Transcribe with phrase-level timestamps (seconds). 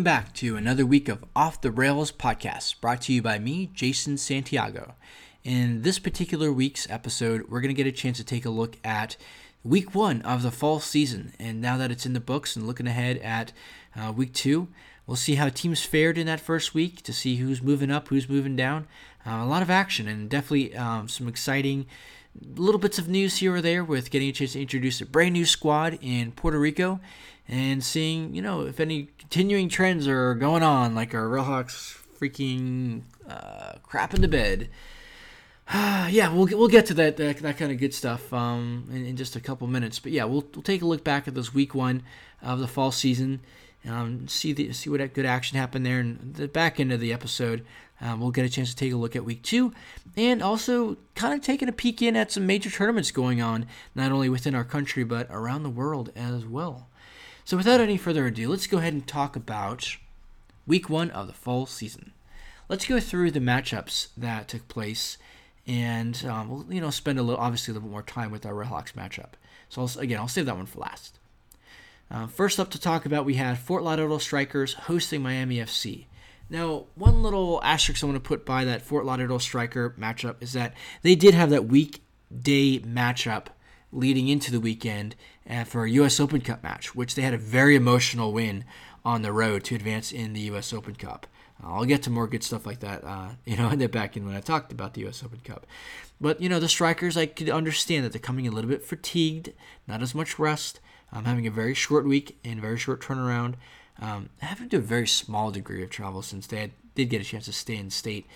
[0.00, 3.68] Welcome back to another week of Off the Rails podcast, brought to you by me,
[3.74, 4.94] Jason Santiago.
[5.44, 8.78] In this particular week's episode, we're going to get a chance to take a look
[8.82, 9.18] at
[9.62, 11.34] week one of the fall season.
[11.38, 13.52] And now that it's in the books and looking ahead at
[13.94, 14.68] uh, week two,
[15.06, 18.26] we'll see how teams fared in that first week to see who's moving up, who's
[18.26, 18.86] moving down.
[19.26, 21.84] Uh, a lot of action and definitely um, some exciting
[22.56, 25.34] little bits of news here or there with getting a chance to introduce a brand
[25.34, 27.00] new squad in Puerto Rico
[27.50, 33.02] and seeing, you know, if any continuing trends are going on, like our Railhawks freaking
[33.28, 34.68] uh, crap in the bed.
[35.74, 39.16] yeah, we'll we'll get to that that, that kind of good stuff um, in, in,
[39.16, 39.98] just a couple minutes.
[39.98, 42.02] But yeah, we'll, we'll take a look back at this week one
[42.40, 43.40] of the fall season,
[43.88, 47.12] um, see the see what good action happened there, and the back end of the
[47.12, 47.64] episode.
[48.00, 49.74] Um, we'll get a chance to take a look at week two,
[50.16, 54.10] and also kind of taking a peek in at some major tournaments going on, not
[54.10, 56.89] only within our country but around the world as well.
[57.44, 59.96] So, without any further ado, let's go ahead and talk about
[60.66, 62.12] week one of the fall season.
[62.68, 65.18] Let's go through the matchups that took place,
[65.66, 68.52] and um, we'll you know spend a little, obviously, a little more time with our
[68.52, 69.32] Railhawks matchup.
[69.68, 71.18] So, I'll, again, I'll save that one for last.
[72.10, 76.06] Uh, first up to talk about, we had Fort Lauderdale Strikers hosting Miami FC.
[76.48, 80.52] Now, one little asterisk I want to put by that Fort Lauderdale Striker matchup is
[80.54, 83.46] that they did have that weekday matchup
[83.92, 85.16] leading into the weekend
[85.48, 86.20] uh, for a U.S.
[86.20, 88.64] Open Cup match, which they had a very emotional win
[89.04, 90.72] on the road to advance in the U.S.
[90.72, 91.26] Open Cup.
[91.62, 94.16] Uh, I'll get to more good stuff like that, uh, you know, in the back
[94.16, 95.22] end when I talked about the U.S.
[95.24, 95.66] Open Cup.
[96.20, 99.52] But you know, the strikers, I could understand that they're coming a little bit fatigued,
[99.86, 100.80] not as much rest,
[101.12, 103.54] I'm um, having a very short week and very short turnaround,
[104.00, 107.24] um, having to a very small degree of travel since they had, did get a
[107.24, 108.26] chance to stay in state.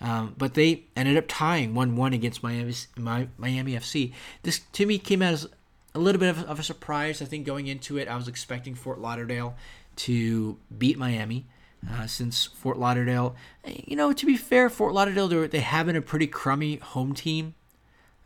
[0.00, 4.12] Um, but they ended up tying 1 1 against Miami, Miami FC.
[4.42, 5.48] This to me came as
[5.94, 7.22] a little bit of, of, a surprise.
[7.22, 9.56] I think going into it, I was expecting Fort Lauderdale
[9.96, 11.46] to beat Miami.
[11.88, 16.02] Uh, since Fort Lauderdale, you know, to be fair, Fort Lauderdale they have been a
[16.02, 17.54] pretty crummy home team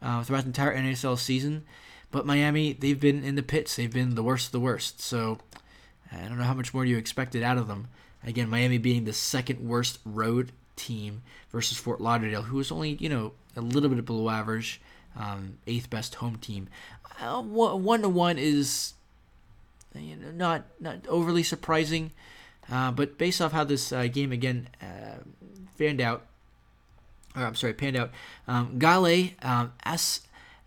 [0.01, 1.65] uh, throughout the entire NASL season,
[2.11, 3.77] but Miami they've been in the pits.
[3.77, 5.01] They've been the worst of the worst.
[5.01, 5.39] So
[6.11, 7.89] I don't know how much more you expected out of them.
[8.25, 13.09] Again, Miami being the second worst road team versus Fort Lauderdale, who was only you
[13.09, 14.81] know a little bit below average,
[15.17, 16.69] um, eighth best home team.
[17.21, 18.95] Uh, one to one is
[19.95, 22.13] you know not not overly surprising,
[22.73, 25.19] uh, but based off how this uh, game again uh,
[25.77, 26.25] fanned out,
[27.37, 28.11] or I'm sorry, panned out,
[28.49, 30.23] um, Gale um, As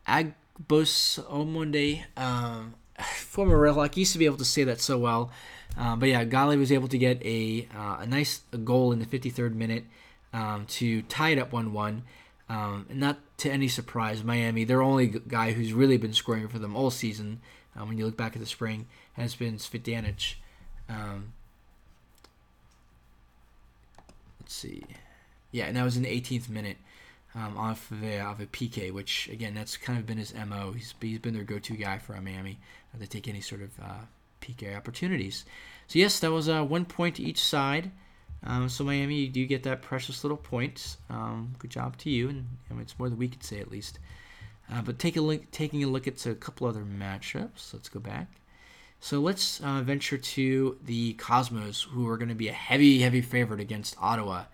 [0.07, 2.75] Agbossoumonde, um,
[3.17, 5.31] former used to be able to say that so well.
[5.75, 9.07] Uh, but yeah, Gale was able to get a, uh, a nice goal in the
[9.07, 9.85] 53rd minute
[10.33, 12.03] um, to tie it up 1 1.
[12.49, 16.75] Um, not to any surprise, Miami, their only guy who's really been scoring for them
[16.75, 17.39] all season,
[17.75, 20.35] um, when you look back at the spring, has been Cvitanich.
[20.89, 21.33] Um,
[24.39, 24.83] let's see.
[25.51, 26.77] Yeah, and that was in the 18th minute
[27.35, 30.73] um, off of a, off a PK, which, again, that's kind of been his MO.
[30.73, 32.59] He's, he's been their go to guy for Miami
[32.93, 34.05] uh, to take any sort of uh,
[34.41, 35.45] PK opportunities.
[35.87, 37.91] So, yes, that was uh, one point to each side.
[38.45, 40.97] Um, so Miami, you do get that precious little point.
[41.09, 43.71] Um, good job to you, and I mean, it's more than we could say at
[43.71, 43.99] least.
[44.71, 47.73] Uh, but take a look, taking a look at a couple other matchups.
[47.73, 48.27] Let's go back.
[48.99, 53.21] So let's uh, venture to the Cosmos, who are going to be a heavy, heavy
[53.21, 54.45] favorite against Ottawa.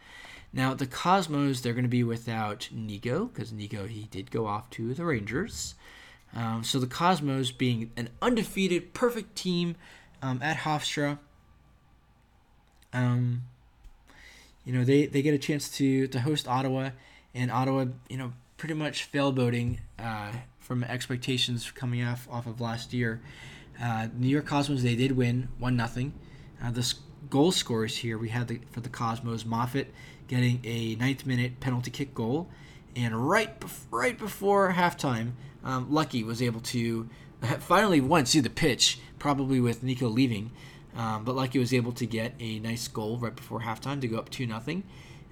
[0.51, 4.69] Now the Cosmos, they're going to be without Niko because Niko he did go off
[4.71, 5.75] to the Rangers.
[6.35, 9.75] Um, so the Cosmos being an undefeated, perfect team
[10.21, 11.19] um, at Hofstra.
[12.91, 13.43] Um,
[14.65, 16.91] you know, they, they get a chance to, to host Ottawa,
[17.33, 22.59] and Ottawa, you know, pretty much fail boating uh, from expectations coming off, off of
[22.61, 23.21] last year.
[23.81, 26.13] Uh, New York Cosmos, they did win 1 nothing.
[26.61, 26.93] Uh, the
[27.29, 29.87] goal scorers here, we had the, for the Cosmos, Moffat
[30.27, 32.49] getting a ninth minute penalty kick goal.
[32.95, 33.49] And right,
[33.91, 35.31] right before halftime,
[35.63, 37.09] um, Lucky was able to
[37.59, 40.51] finally one see the pitch, probably with Niko leaving,
[40.95, 44.17] um, but Lucky was able to get a nice goal right before halftime to go
[44.17, 44.83] up 2 0.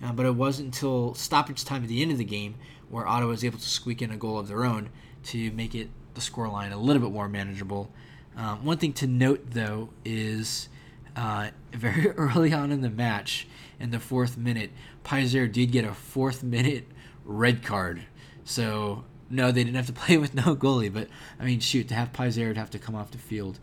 [0.03, 2.55] Uh, but it wasn't until stoppage time at the end of the game
[2.89, 4.89] where Ottawa was able to squeak in a goal of their own
[5.23, 7.91] to make it the scoreline a little bit more manageable.
[8.35, 10.69] Um, one thing to note, though, is
[11.15, 13.47] uh, very early on in the match,
[13.79, 14.71] in the fourth minute,
[15.03, 16.87] Peiser did get a fourth minute
[17.25, 18.03] red card.
[18.45, 20.93] So, no, they didn't have to play with no goalie.
[20.93, 21.07] But,
[21.39, 23.59] I mean, shoot, to have Peiser have to come off the field.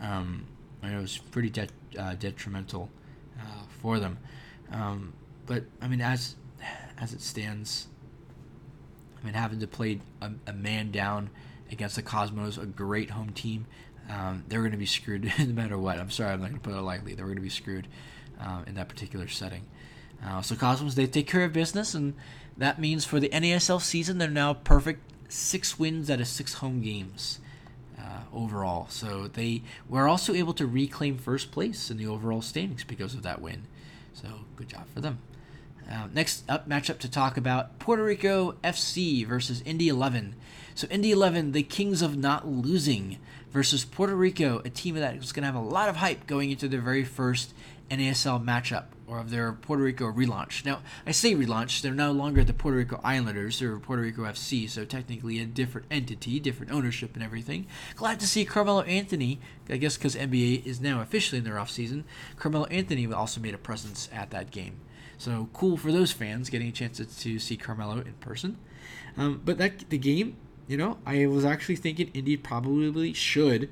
[0.00, 0.46] Um,
[0.92, 1.68] It was pretty de-
[1.98, 2.90] uh, detrimental
[3.38, 4.18] uh, for them.
[4.72, 5.12] Um,
[5.46, 6.36] but I mean, as
[6.98, 7.88] as it stands,
[9.20, 11.30] I mean, having to play a, a, man down
[11.70, 13.66] against the Cosmos, a great home team,
[14.08, 15.98] um, they're going to be screwed no matter what.
[15.98, 17.14] I'm sorry, I'm not going to put it lightly.
[17.14, 17.86] They were going to be screwed
[18.40, 19.66] um, in that particular setting.
[20.24, 22.14] Uh, so Cosmos, they take care of business, and
[22.56, 26.80] that means for the NASL season, they're now perfect six wins out of six home
[26.80, 27.40] games
[27.98, 28.86] uh, overall.
[28.88, 33.22] So they were also able to reclaim first place in the overall standings because of
[33.22, 33.64] that win.
[34.12, 35.18] So good job for them.
[35.90, 40.34] Uh, next up matchup to talk about Puerto Rico FC versus Indy 11.
[40.74, 43.18] So Indy 11, the kings of not losing,
[43.56, 46.50] versus Puerto Rico, a team that was going to have a lot of hype going
[46.50, 47.54] into their very first
[47.90, 50.64] NASL matchup or of their Puerto Rico relaunch.
[50.64, 54.68] Now, I say relaunch, they're no longer the Puerto Rico Islanders, they're Puerto Rico FC,
[54.68, 57.66] so technically a different entity, different ownership and everything.
[57.94, 62.04] Glad to see Carmelo Anthony, I guess because NBA is now officially in their offseason,
[62.36, 64.80] Carmelo Anthony also made a presence at that game.
[65.18, 68.58] So cool for those fans getting a chance to, to see Carmelo in person.
[69.16, 70.36] Um, but that the game,
[70.66, 73.70] you know, I was actually thinking Indy probably should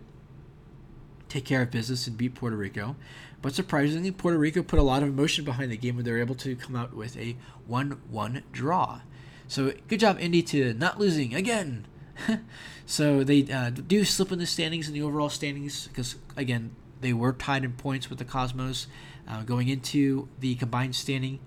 [1.28, 2.96] take care of business and beat Puerto Rico.
[3.44, 6.18] But surprisingly, Puerto Rico put a lot of emotion behind the game when they were
[6.18, 7.36] able to come out with a
[7.66, 9.02] 1 1 draw.
[9.48, 11.84] So good job, Indy, to not losing again.
[12.86, 17.12] so they uh, do slip in the standings in the overall standings because, again, they
[17.12, 18.86] were tied in points with the Cosmos
[19.28, 21.38] uh, going into the combined standing.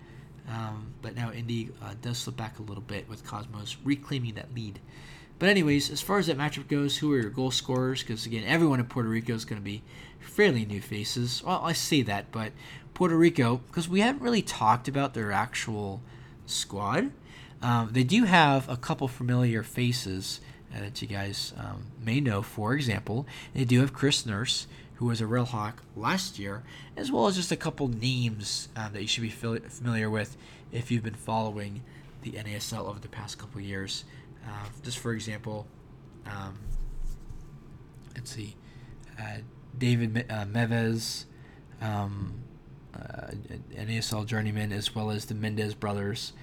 [0.47, 4.53] Um, but now Indy uh, does slip back a little bit with Cosmos reclaiming that
[4.53, 4.79] lead.
[5.39, 8.01] But anyways, as far as that matchup goes, who are your goal scorers?
[8.01, 9.83] Because again, everyone in Puerto Rico is going to be
[10.19, 11.43] fairly new faces.
[11.43, 12.51] Well, I say that, but
[12.93, 16.01] Puerto Rico, because we haven't really talked about their actual
[16.47, 17.11] squad.
[17.61, 20.39] Um, they do have a couple familiar faces
[20.75, 22.41] uh, that you guys um, may know.
[22.41, 26.63] For example, they do have Chris Nurse, who was a Railhawk last year,
[26.95, 30.35] as well as just a couple names uh, that you should be familiar with
[30.71, 31.83] if you've been following
[32.23, 34.03] the NASL over the past couple years.
[34.47, 35.67] Uh, just for example,
[36.25, 36.57] um,
[38.15, 38.55] let's see,
[39.19, 39.37] uh,
[39.77, 41.25] David uh, Meves,
[41.81, 42.41] um,
[42.95, 46.33] uh, journeyman, as well as the Mendez brothers,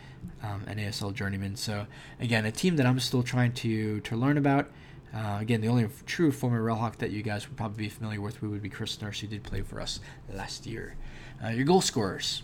[0.43, 1.57] um, NASL journeyman.
[1.57, 1.87] So
[2.21, 4.71] again, a team that I'm still trying to to learn about.
[5.15, 8.43] Uh, again, the only true former Railhawk that you guys would probably be familiar with
[8.43, 10.01] would be Chris Nurse, who did play for us
[10.33, 10.97] last year.
[11.45, 12.43] Uh, your goal scorers.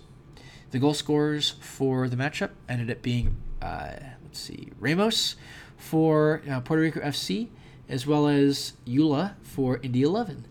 [0.70, 3.92] The goal scorers for the matchup ended up being uh,
[4.22, 5.36] let's see, Ramos
[5.76, 7.48] for uh, Puerto Rico FC,
[7.88, 10.46] as well as Eula for Indy 11.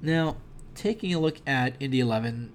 [0.00, 0.36] Now,
[0.74, 2.52] taking a look at Indy 11,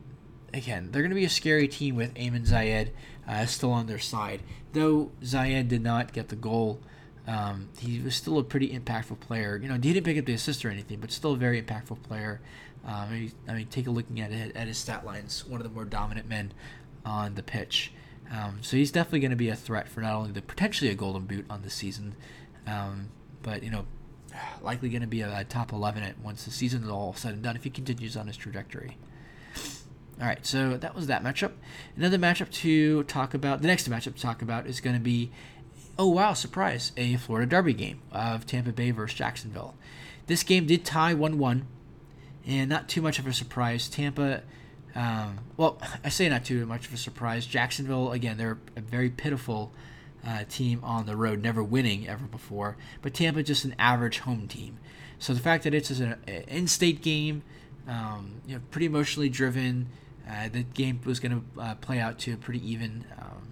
[0.53, 2.91] again, they're going to be a scary team with Eamon Zayed
[3.27, 4.41] uh, still on their side.
[4.73, 6.79] Though Zayed did not get the goal,
[7.27, 9.59] um, he was still a pretty impactful player.
[9.61, 12.01] You know, he didn't pick up the assist or anything, but still a very impactful
[12.03, 12.39] player.
[12.85, 15.73] Um, I mean, take a looking at it at his stat lines, one of the
[15.73, 16.53] more dominant men
[17.05, 17.91] on the pitch.
[18.31, 20.95] Um, so he's definitely going to be a threat for not only the potentially a
[20.95, 22.15] golden boot on the season,
[22.65, 23.09] um,
[23.41, 23.85] but you know,
[24.61, 27.33] likely going to be a, a, top 11 at once the season is all said
[27.33, 28.97] and done if he continues on his trajectory.
[30.19, 31.51] All right, so that was that matchup.
[31.95, 33.61] Another matchup to talk about.
[33.61, 35.31] The next matchup to talk about is going to be,
[35.97, 39.75] oh wow, surprise, a Florida Derby game of Tampa Bay versus Jacksonville.
[40.25, 41.63] This game did tie 1-1,
[42.47, 43.87] and not too much of a surprise.
[43.87, 44.41] Tampa
[44.97, 47.45] um, well, I say not too much of a surprise.
[47.45, 49.71] Jacksonville, again, they're a very pitiful
[50.25, 52.77] uh, team on the road, never winning ever before.
[53.03, 54.79] But Tampa, just an average home team.
[55.19, 57.43] So the fact that it's an in-state game,
[57.87, 59.87] um, you know, pretty emotionally driven.
[60.27, 63.47] Uh, the game was going to uh, play out to a pretty even, um,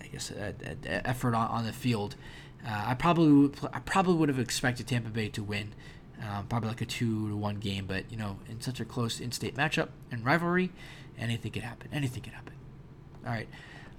[0.00, 2.16] I guess, a, a, a effort on, on, the field.
[2.66, 5.72] Uh, I probably would, I probably would have expected Tampa Bay to win.
[6.22, 9.20] Um, probably like a two to one game, but you know, in such a close
[9.20, 10.72] in-state matchup and rivalry,
[11.18, 11.90] anything could happen.
[11.92, 12.54] Anything could happen.
[13.24, 13.48] All right.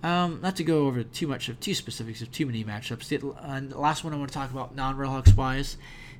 [0.03, 3.07] Um, not to go over too much of too specifics of too many matchups.
[3.07, 5.77] The, uh, the last one I want to talk about non-Railhawks wise,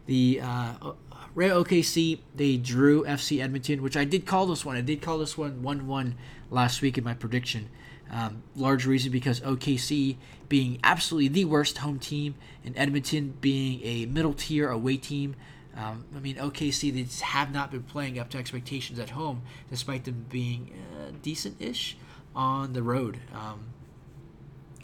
[0.07, 0.93] the uh,
[1.35, 4.75] Ray OKC they drew FC Edmonton, which I did call this one.
[4.75, 6.15] I did call this one one-one
[6.49, 7.69] last week in my prediction.
[8.09, 10.15] Um, large reason because OKC
[10.49, 15.35] being absolutely the worst home team and Edmonton being a middle tier away team.
[15.77, 19.43] Um, I mean, OKC they just have not been playing up to expectations at home,
[19.69, 21.97] despite them being uh, decent-ish
[22.35, 23.19] on the road.
[23.33, 23.67] Um,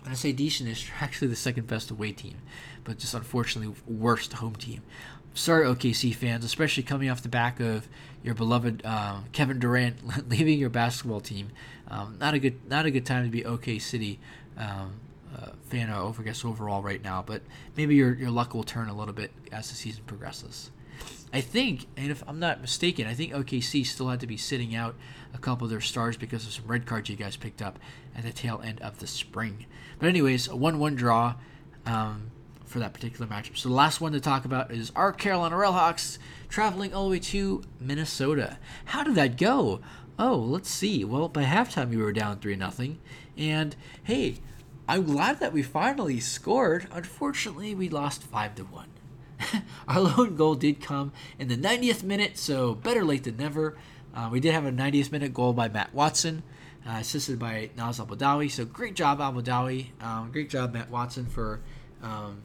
[0.05, 2.37] I say decent-ish, they're actually the second best away team,
[2.83, 4.83] but just unfortunately worst home team.
[5.33, 7.87] Sorry, OKC fans, especially coming off the back of
[8.21, 11.49] your beloved uh, Kevin Durant leaving your basketball team.
[11.87, 14.19] Um, not a good, not a good time to be OK City
[14.57, 14.99] um,
[15.35, 17.23] uh, fan I guess, overall right now.
[17.25, 17.41] But
[17.75, 20.69] maybe your your luck will turn a little bit as the season progresses.
[21.33, 24.75] I think, and if I'm not mistaken, I think OKC still had to be sitting
[24.75, 24.95] out
[25.33, 27.79] a couple of their stars because of some red cards you guys picked up
[28.15, 29.65] at the tail end of the spring.
[29.97, 31.35] But anyways, a one-one draw.
[31.85, 32.31] Um,
[32.73, 33.55] for that particular matchup.
[33.55, 36.17] So the last one to talk about is our Carolina Railhawks
[36.49, 38.57] traveling all the way to Minnesota.
[38.85, 39.79] How did that go?
[40.17, 41.05] Oh, let's see.
[41.05, 42.99] Well, by halftime we were down three nothing,
[43.37, 44.39] and hey,
[44.87, 46.87] I'm glad that we finally scored.
[46.91, 48.89] Unfortunately, we lost five to one.
[49.87, 53.77] Our lone goal did come in the 90th minute, so better late than never.
[54.13, 56.43] Uh, we did have a 90th minute goal by Matt Watson,
[56.87, 58.49] uh, assisted by Naz Albadawi.
[58.49, 59.87] So great job, Albadawi.
[60.01, 61.61] Um, great job, Matt Watson, for
[62.01, 62.43] um,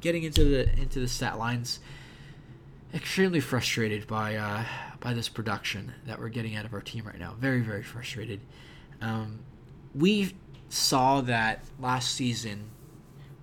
[0.00, 1.80] getting into the into the stat lines.
[2.92, 4.64] Extremely frustrated by uh,
[4.98, 7.34] by this production that we're getting out of our team right now.
[7.38, 8.40] Very very frustrated.
[9.00, 9.40] Um,
[9.94, 10.34] we
[10.68, 12.70] saw that last season.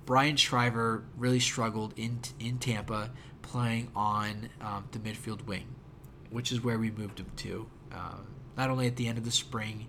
[0.07, 3.11] Brian Shriver really struggled in in Tampa
[3.41, 5.67] playing on um, the midfield wing,
[6.29, 7.67] which is where we moved him to.
[7.91, 9.87] Um, not only at the end of the spring,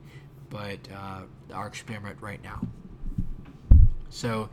[0.50, 1.20] but uh,
[1.54, 2.66] our experiment right now.
[4.10, 4.50] So,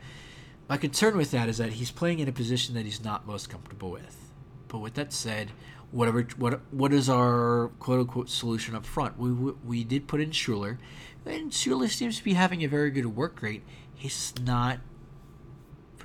[0.68, 3.50] my concern with that is that he's playing in a position that he's not most
[3.50, 4.30] comfortable with.
[4.68, 5.50] But with that said,
[5.90, 9.18] whatever what what is our quote unquote solution up front?
[9.18, 10.78] We we, we did put in Schuler,
[11.24, 13.64] and Schuler seems to be having a very good work rate.
[13.96, 14.78] He's not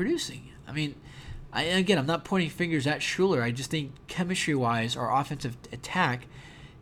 [0.01, 0.49] producing.
[0.67, 0.95] I mean,
[1.53, 3.43] I, again, I'm not pointing fingers at Schuler.
[3.43, 6.25] I just think chemistry wise, our offensive attack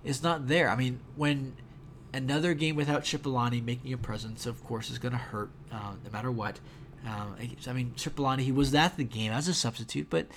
[0.06, 0.70] is not there.
[0.70, 1.58] I mean, when
[2.14, 6.10] another game without Shipalane making a presence, of course, is going to hurt uh, no
[6.12, 6.62] matter what.
[7.06, 7.36] Um,
[7.68, 10.28] I mean, Shipalane, he was at the game as a substitute, but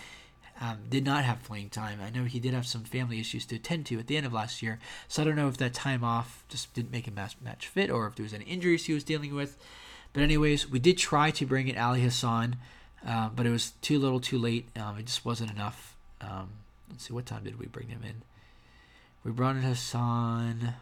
[0.60, 2.00] um, did not have playing time.
[2.04, 4.32] I know he did have some family issues to attend to at the end of
[4.32, 7.68] last year, so I don't know if that time off just didn't make him match,
[7.68, 9.56] fit or if there was any injuries he was dealing with.
[10.12, 12.57] But anyways, we did try to bring in Ali Hassan,
[13.07, 14.69] uh, but it was too little, too late.
[14.76, 15.97] Um, it just wasn't enough.
[16.21, 16.50] Um,
[16.90, 18.23] let's see, what time did we bring him in?
[19.25, 20.75] We brought in Hassan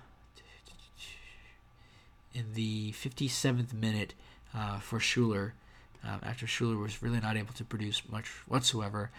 [2.35, 4.15] in the 57th minute
[4.55, 5.55] uh, for Schuler.
[6.03, 9.11] Um, after Schuler was really not able to produce much whatsoever.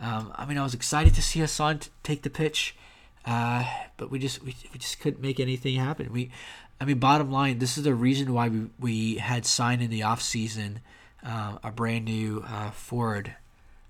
[0.00, 2.76] Um, I mean, I was excited to see Hassan t- take the pitch,
[3.26, 3.64] uh,
[3.96, 6.12] but we just we, we just couldn't make anything happen.
[6.12, 6.30] We,
[6.80, 10.04] I mean, bottom line, this is the reason why we, we had signed in the
[10.04, 10.80] off season
[11.24, 13.34] uh, a brand new uh, forward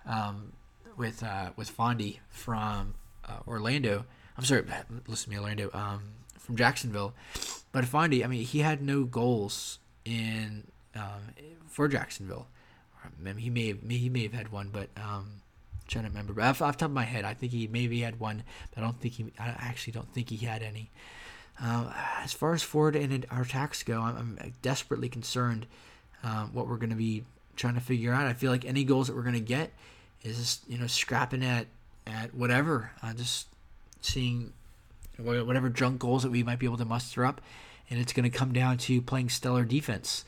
[0.06, 0.52] um,
[0.96, 2.94] with uh, with Fondy from
[3.26, 4.06] uh, Orlando.
[4.36, 4.64] I'm sorry,
[5.06, 6.02] listen to me, Orlando um,
[6.38, 7.12] from Jacksonville.
[7.72, 10.64] But Fondy, I mean, he had no goals in
[10.94, 11.34] um,
[11.66, 12.46] for Jacksonville.
[13.36, 16.32] He may have, he may have had one, but um, I'm trying to remember.
[16.32, 18.84] But off, off top of my head, I think he maybe had one, but I
[18.84, 19.26] don't think he.
[19.38, 20.90] I actually don't think he had any.
[21.60, 25.66] Uh, as far as forward and our attacks go, I'm, I'm desperately concerned
[26.22, 27.24] um, what we're going to be
[27.56, 28.26] trying to figure out.
[28.26, 29.72] I feel like any goals that we're going to get
[30.22, 31.66] is just, you know scrapping at
[32.06, 33.48] at whatever, uh, just
[34.00, 34.52] seeing
[35.18, 37.40] whatever junk goals that we might be able to muster up,
[37.90, 40.24] and it's going to come down to playing stellar defense.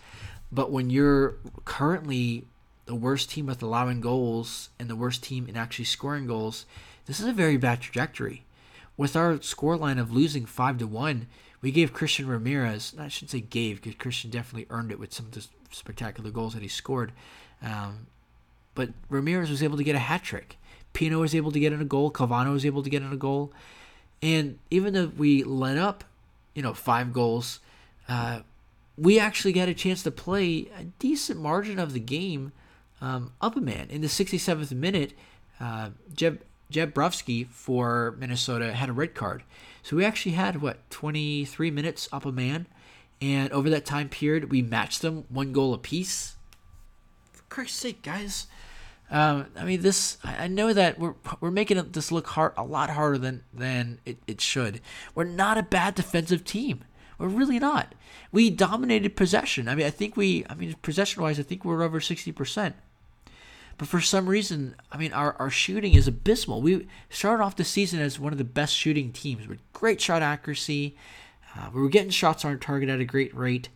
[0.52, 2.44] But when you're currently
[2.86, 6.66] the worst team with allowing goals and the worst team in actually scoring goals,
[7.06, 8.42] this is a very bad trajectory.
[9.00, 11.26] With our scoreline of losing five to one,
[11.62, 12.92] we gave Christian Ramirez.
[12.98, 16.52] I should say gave because Christian definitely earned it with some of the spectacular goals
[16.52, 17.12] that he scored.
[17.62, 18.08] Um,
[18.74, 20.58] but Ramirez was able to get a hat trick.
[20.92, 22.10] Pinho was able to get in a goal.
[22.10, 23.54] Calvano was able to get in a goal.
[24.20, 26.04] And even though we let up,
[26.52, 27.60] you know, five goals,
[28.06, 28.40] uh,
[28.98, 32.52] we actually got a chance to play a decent margin of the game
[33.00, 33.88] um, up a man.
[33.88, 35.14] In the 67th minute,
[35.58, 36.94] uh, Jeb, Jeb
[37.50, 39.42] for Minnesota had a red card.
[39.82, 42.66] So we actually had, what, 23 minutes up a man.
[43.20, 46.36] And over that time period, we matched them one goal apiece.
[47.32, 48.46] For Christ's sake, guys.
[49.10, 50.18] Um, I mean, this.
[50.22, 54.18] I know that we're we're making this look hard, a lot harder than than it,
[54.26, 54.80] it should.
[55.14, 56.84] We're not a bad defensive team.
[57.18, 57.94] We're really not.
[58.30, 59.68] We dominated possession.
[59.68, 60.46] I mean, I think we.
[60.48, 62.76] I mean, possession wise, I think we're over sixty percent.
[63.80, 66.60] But for some reason, I mean, our, our shooting is abysmal.
[66.60, 70.20] We started off the season as one of the best shooting teams with great shot
[70.20, 70.98] accuracy.
[71.56, 73.70] Uh, we were getting shots on target at a great rate.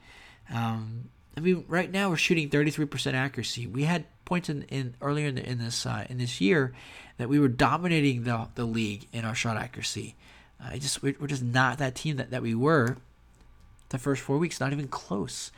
[0.52, 1.08] Um,
[1.38, 3.66] I mean, right now we're shooting 33% accuracy.
[3.66, 6.74] We had points in, in earlier in, the, in this uh, in this year
[7.16, 10.16] that we were dominating the, the league in our shot accuracy.
[10.62, 12.98] Uh, just we're, we're, just not that team that, that we were
[13.88, 14.60] the first four weeks.
[14.60, 15.50] Not even close.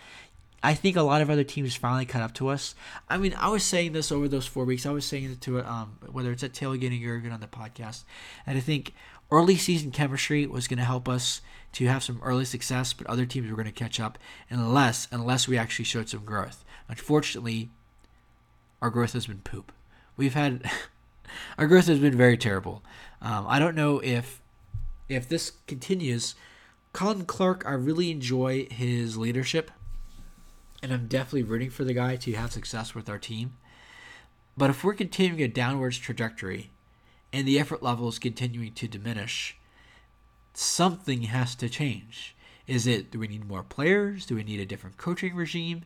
[0.63, 2.75] I think a lot of other teams finally caught up to us.
[3.09, 4.87] I mean, I was saying this over those four weeks.
[4.87, 8.05] I was saying it to um, whether it's at tailgating or even on the podcast,
[8.47, 8.93] and I think
[9.31, 11.41] early season chemistry was going to help us
[11.73, 15.47] to have some early success, but other teams were going to catch up unless unless
[15.47, 16.65] we actually showed some growth.
[16.89, 17.71] Unfortunately,
[18.81, 19.73] our growth has been poop.
[20.17, 20.71] We've had
[21.59, 22.83] our growth has been very terrible.
[23.21, 24.41] Um, I don't know if
[25.09, 26.35] if this continues.
[26.93, 29.71] Colin Clarke, I really enjoy his leadership,
[30.83, 33.57] and I'm definitely rooting for the guy to have success with our team.
[34.57, 36.71] But if we're continuing a downwards trajectory
[37.33, 39.57] and the effort level is continuing to diminish,
[40.55, 42.35] something has to change.
[42.67, 44.27] Is it do we need more players?
[44.27, 45.85] Do we need a different coaching regime?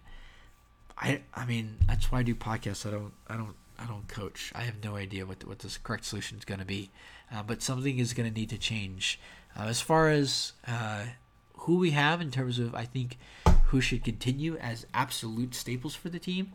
[0.97, 2.87] I I mean that's why I do podcasts.
[2.87, 4.53] I don't I don't I don't coach.
[4.55, 6.91] I have no idea what the, what the correct solution is going to be,
[7.35, 9.19] uh, but something is going to need to change.
[9.59, 11.05] Uh, as far as uh,
[11.61, 13.19] who we have in terms of I think
[13.71, 16.53] who should continue as absolute staples for the team.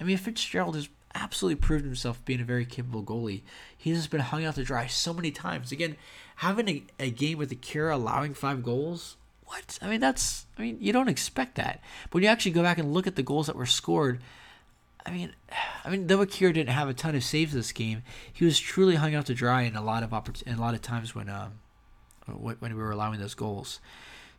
[0.00, 3.42] I mean Fitzgerald has absolutely proved himself being a very capable goalie.
[3.76, 5.72] He has been hung out to dry so many times.
[5.72, 5.96] Again,
[6.36, 9.16] having a, a game with Akira allowing five goals
[9.50, 9.80] what?
[9.82, 11.80] I mean, that's, I mean, you don't expect that.
[12.04, 14.20] But when you actually go back and look at the goals that were scored,
[15.04, 15.34] I mean,
[15.84, 18.02] I mean, though Akira didn't have a ton of saves this game,
[18.32, 20.74] he was truly hung out to dry in a lot of oppor- in a lot
[20.74, 21.54] of times when um
[22.26, 23.80] when we were allowing those goals.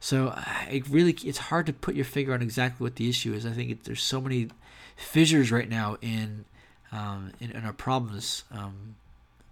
[0.02, 0.36] So
[0.68, 3.46] it really it's hard to put your finger on exactly what the issue is.
[3.46, 4.50] I think it, there's so many
[4.96, 6.46] fissures right now in
[6.92, 8.44] um, in, in, our problems.
[8.52, 8.96] Um,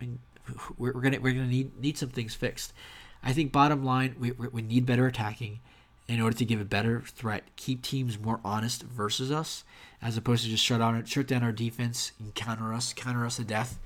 [0.01, 0.19] I mean,
[0.79, 2.73] we're, we're gonna we're gonna need need some things fixed.
[3.23, 5.59] I think bottom line, we, we need better attacking
[6.07, 9.63] in order to give a better threat, keep teams more honest versus us,
[10.01, 13.35] as opposed to just shut down shut down our defense and counter us, counter us
[13.35, 13.77] to death,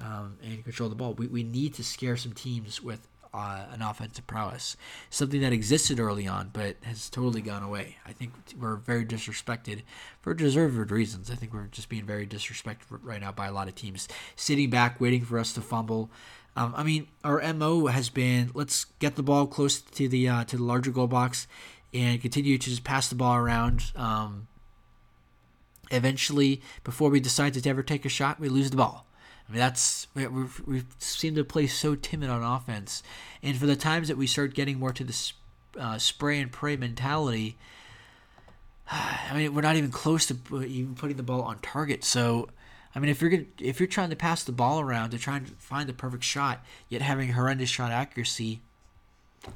[0.00, 1.12] um, and control the ball.
[1.12, 4.76] We, we need to scare some teams with uh, an offensive prowess,
[5.10, 7.96] something that existed early on but has totally gone away.
[8.06, 9.82] I think we're very disrespected
[10.20, 11.30] for deserved reasons.
[11.30, 14.70] I think we're just being very disrespected right now by a lot of teams, sitting
[14.70, 16.10] back waiting for us to fumble.
[16.56, 20.44] Um, I mean, our mo has been let's get the ball close to the uh,
[20.44, 21.46] to the larger goal box
[21.92, 23.92] and continue to just pass the ball around.
[23.94, 24.48] Um,
[25.90, 29.06] eventually, before we decide to ever take a shot, we lose the ball.
[29.48, 33.02] I mean, that's we we seem to play so timid on offense,
[33.42, 35.32] and for the times that we start getting more to the
[35.78, 37.56] uh, spray and pray mentality,
[38.90, 42.02] I mean, we're not even close to even putting the ball on target.
[42.02, 42.48] So
[42.96, 45.36] I mean, if you're gonna, if you're trying to pass the ball around to try
[45.36, 48.62] and find the perfect shot, yet having horrendous shot accuracy,
[49.46, 49.50] I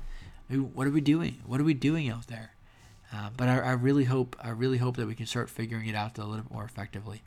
[0.51, 1.41] mean, what are we doing?
[1.47, 2.53] What are we doing out there?
[3.11, 5.95] Uh, but I, I, really hope I really hope that we can start figuring it
[5.95, 7.23] out a little bit more effectively.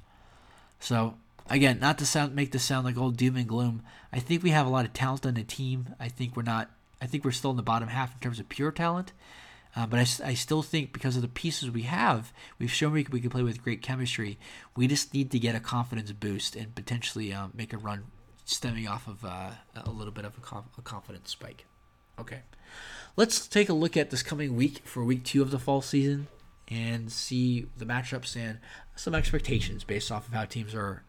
[0.80, 1.16] So
[1.50, 3.84] again, not to sound make this sound like old doom and gloom.
[4.12, 5.96] I think we have a lot of talent on the team.
[6.00, 6.70] I think we're not.
[7.02, 9.12] I think we're still in the bottom half in terms of pure talent.
[9.76, 13.08] Uh, but I, I still think because of the pieces we have, we've shown we,
[13.10, 14.38] we can play with great chemistry.
[14.76, 18.04] We just need to get a confidence boost and potentially um, make a run
[18.46, 21.66] stemming off of uh, a little bit of a, a, confidence spike.
[22.20, 22.42] Okay.
[23.16, 26.28] Let's take a look at this coming week for week two of the fall season
[26.68, 28.60] and see the matchups and
[28.96, 31.04] some expectations based off of how teams are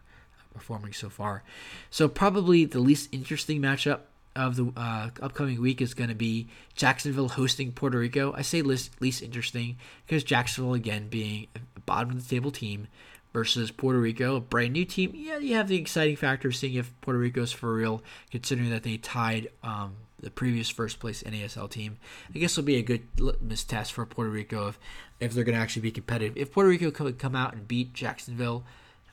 [0.55, 1.43] performing so far.
[1.91, 3.99] So, probably the least interesting matchup
[4.35, 8.33] of the uh, upcoming week is going to be Jacksonville hosting Puerto Rico.
[8.35, 12.87] I say least, least interesting because Jacksonville, again, being a bottom of the table team
[13.31, 15.11] versus Puerto Rico, a brand new team.
[15.13, 18.69] Yeah, you have the exciting factor of seeing if Puerto Rico is for real, considering
[18.69, 21.97] that they tied um, the previous first place NASL team.
[22.33, 24.79] I guess it'll be a good litmus test for Puerto Rico if,
[25.19, 26.37] if they're going to actually be competitive.
[26.37, 28.63] If Puerto Rico could come out and beat Jacksonville,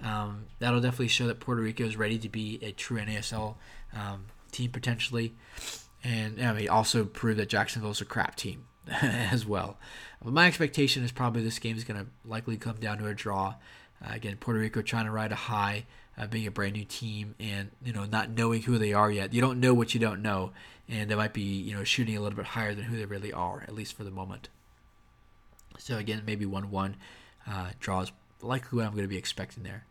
[0.02, 3.54] um, that'll definitely show that Puerto Rico is ready to be a true NASL
[3.94, 5.34] um, team potentially,
[6.02, 8.64] and I mean also prove that Jacksonville's a crap team
[9.02, 9.78] as well.
[10.22, 13.14] But my expectation is probably this game is going to likely come down to a
[13.14, 13.54] draw.
[14.04, 15.86] Uh, again, Puerto Rico trying to ride a high,
[16.18, 19.32] uh, being a brand new team, and you know not knowing who they are yet.
[19.32, 20.50] You don't know what you don't know,
[20.88, 23.32] and they might be you know shooting a little bit higher than who they really
[23.32, 24.48] are, at least for the moment.
[25.78, 26.96] So again, maybe one-one
[27.48, 28.12] uh, draws
[28.42, 29.86] likely what I'm going to be expecting there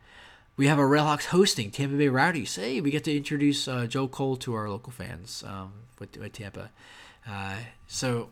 [0.57, 2.55] we have our Railhawks hosting Tampa Bay Rowdies.
[2.55, 6.33] Hey, we get to introduce uh, Joe Cole to our local fans um, with, with
[6.33, 6.71] Tampa.
[7.27, 7.55] Uh,
[7.87, 8.29] so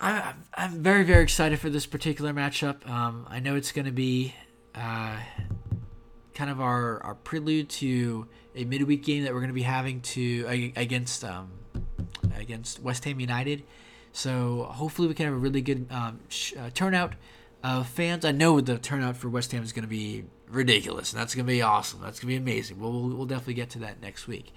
[0.00, 2.88] I, I'm very, very excited for this particular matchup.
[2.88, 4.34] Um, I know it's going to be
[4.74, 5.16] uh,
[6.34, 10.00] kind of our, our prelude to a midweek game that we're going to be having
[10.00, 11.50] to against um,
[12.36, 13.64] against West Ham United.
[14.12, 17.14] So hopefully we can have a really good um, sh- uh, turnout
[17.84, 18.24] fans.
[18.24, 21.12] I know the turnout for West Ham is going to be ridiculous.
[21.12, 22.00] And that's going to be awesome.
[22.00, 22.78] That's going to be amazing.
[22.78, 24.52] We'll, we'll, we'll, definitely get to that next week.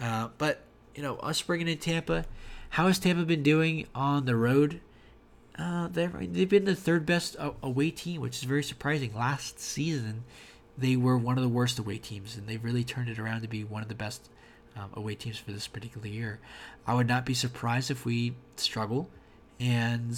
[0.00, 0.62] Uh, but,
[0.94, 2.24] you know, us bringing in Tampa,
[2.70, 4.80] how has Tampa been doing on the road?
[5.58, 9.14] Uh, they've, they've been the third best away team, which is very surprising.
[9.14, 10.24] Last season,
[10.76, 13.48] they were one of the worst away teams, and they've really turned it around to
[13.48, 14.28] be one of the best
[14.76, 16.38] um, away teams for this particular year.
[16.86, 19.10] I would not be surprised if we struggle.
[19.58, 20.16] And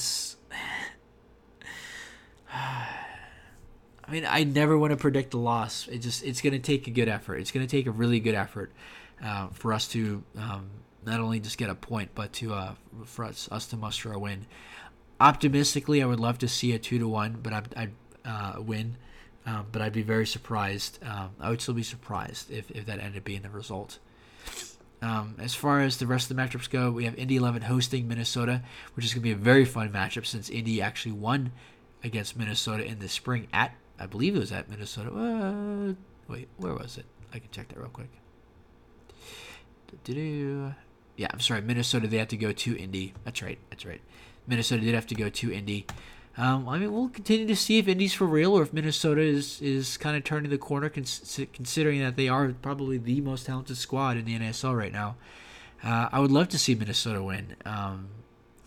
[2.55, 5.87] I mean, I never want to predict a loss.
[5.89, 7.37] It just it's going to take a good effort.
[7.37, 8.73] It's going to take a really good effort
[9.23, 10.71] uh, for us to um,
[11.05, 14.19] not only just get a point, but to uh, for us, us to muster a
[14.19, 14.47] win.
[15.21, 17.89] Optimistically, I would love to see a two to one, but I I
[18.29, 18.97] uh, win.
[19.47, 20.99] Um, but I'd be very surprised.
[21.03, 23.99] Um, I would still be surprised if, if that ended up being the result.
[25.03, 28.07] Um, as far as the rest of the matchups go, we have Indy 11 hosting
[28.07, 28.63] Minnesota,
[28.95, 31.53] which is going to be a very fun matchup since Indy actually won
[32.03, 35.11] against Minnesota in the spring at, I believe it was at Minnesota.
[35.11, 35.95] Uh,
[36.29, 37.07] wait, where was it?
[37.33, 38.11] I can check that real quick.
[41.17, 41.61] Yeah, I'm sorry.
[41.61, 43.13] Minnesota, they have to go to Indy.
[43.25, 43.59] That's right.
[43.71, 44.01] That's right.
[44.47, 45.87] Minnesota did have to go to Indy.
[46.37, 49.61] Um, I mean, we'll continue to see if Indy's for real or if Minnesota is,
[49.61, 53.77] is kind of turning the corner, cons- considering that they are probably the most talented
[53.77, 55.17] squad in the NASL right now.
[55.83, 57.57] Uh, I would love to see Minnesota win.
[57.67, 58.09] Um,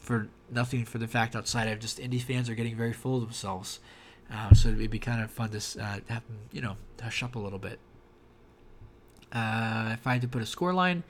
[0.04, 3.22] for nothing for the fact outside of just indie fans are getting very full of
[3.22, 3.80] themselves.
[4.32, 7.36] Uh, so it'd be kind of fun to uh, have them, you know, hush up
[7.36, 7.80] a little bit.
[9.32, 11.04] Uh, if I had to put a score line,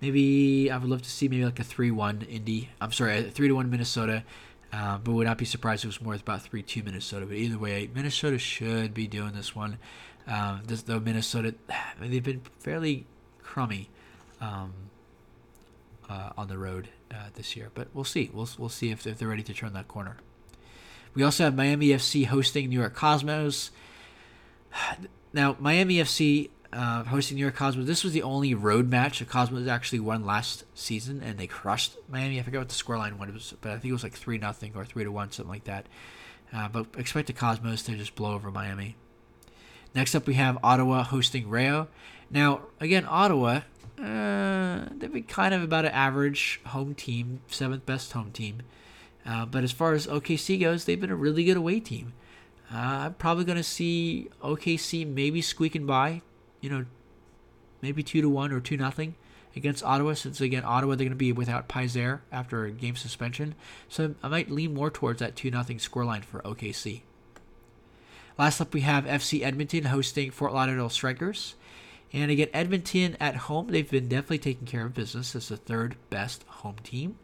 [0.00, 2.70] maybe I would love to see maybe like a 3 1 Indy.
[2.80, 4.24] I'm sorry, a 3 1 Minnesota.
[4.72, 7.26] Uh, but would not be surprised if it was more about 3 2 Minnesota.
[7.26, 9.78] But either way, Minnesota should be doing this one.
[10.26, 11.54] Um, this, though Minnesota,
[12.00, 13.06] they've been fairly
[13.42, 13.90] crummy
[14.40, 14.72] um,
[16.08, 17.70] uh, on the road uh, this year.
[17.74, 18.30] But we'll see.
[18.32, 20.16] We'll, we'll see if, if they're ready to turn that corner.
[21.14, 23.70] We also have Miami FC hosting New York Cosmos.
[25.32, 27.86] Now, Miami FC uh, hosting New York Cosmos.
[27.86, 31.96] This was the only road match the Cosmos actually won last season, and they crushed
[32.08, 32.38] Miami.
[32.38, 34.84] I forget what the scoreline was, but I think it was like three nothing or
[34.84, 35.86] three to one, something like that.
[36.52, 38.96] Uh, but expect the Cosmos to just blow over Miami.
[39.94, 41.88] Next up, we have Ottawa hosting Rayo.
[42.30, 43.60] Now, again, Ottawa,
[44.02, 48.62] uh, they've been kind of about an average home team, seventh best home team.
[49.26, 52.14] Uh, but as far as OKC goes, they've been a really good away team.
[52.72, 56.22] Uh, I'm probably going to see OKC maybe squeaking by
[56.60, 56.84] you know,
[57.82, 59.14] maybe two to one or two nothing
[59.56, 60.14] against Ottawa.
[60.14, 63.54] Since again, Ottawa they're going to be without Peiser after a game suspension,
[63.88, 67.02] so I might lean more towards that two nothing scoreline for OKC.
[68.38, 71.54] Last up, we have FC Edmonton hosting Fort Lauderdale Strikers.
[72.12, 75.96] And again, Edmonton at home, they've been definitely taking care of business as the third
[76.10, 77.18] best home team.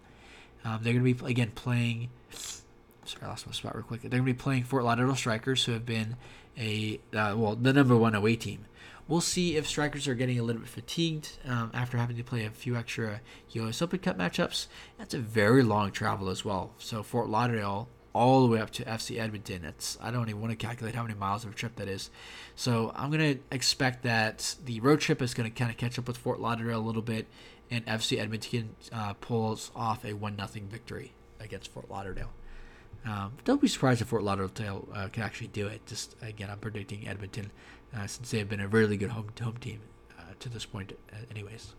[0.64, 2.10] Um, they're going to be, again, playing.
[2.30, 4.02] Sorry, I lost my spot real quick.
[4.02, 6.16] They're going to be playing Fort Lauderdale Strikers, who have been
[6.58, 8.66] a, uh, well, the number one away team
[9.08, 12.44] We'll see if strikers are getting a little bit fatigued um, after having to play
[12.44, 13.20] a few extra
[13.50, 14.66] US Open Cup matchups.
[14.98, 16.74] That's a very long travel as well.
[16.78, 19.62] So Fort Lauderdale all the way up to FC Edmonton.
[19.62, 22.10] That's I don't even want to calculate how many miles of a trip that is.
[22.54, 26.16] So I'm gonna expect that the road trip is gonna kind of catch up with
[26.16, 27.26] Fort Lauderdale a little bit,
[27.70, 32.32] and FC Edmonton uh, pulls off a one nothing victory against Fort Lauderdale.
[33.04, 35.84] Um, don't be surprised if Fort Lauderdale uh, can actually do it.
[35.86, 37.52] Just again, I'm predicting Edmonton
[37.94, 39.80] uh, since they have been a really good home home team
[40.18, 41.74] uh, to this point, uh, anyways.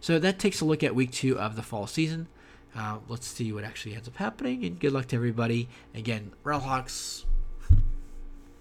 [0.00, 2.28] So that takes a look at week two of the fall season.
[2.76, 5.68] Uh, let's see what actually ends up happening, and good luck to everybody.
[5.94, 7.24] Again, Railhawks,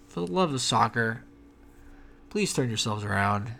[0.08, 1.24] for the love of soccer,
[2.30, 3.54] please turn yourselves around.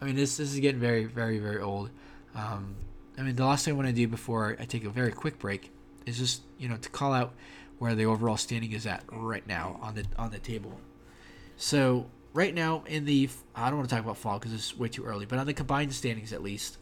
[0.00, 1.90] I mean, this this is getting very, very, very old.
[2.34, 2.76] Um,
[3.18, 5.38] I mean, the last thing I want to do before I take a very quick
[5.38, 5.72] break
[6.06, 7.34] is just you know to call out
[7.78, 10.80] where the overall standing is at right now on the on the table.
[11.56, 14.88] So right now in the I don't want to talk about fall because it's way
[14.88, 16.78] too early, but on the combined standings at least,